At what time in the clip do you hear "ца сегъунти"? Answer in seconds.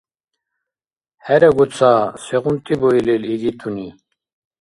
1.75-2.73